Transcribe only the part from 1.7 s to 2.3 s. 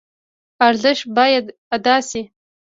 ادا شي.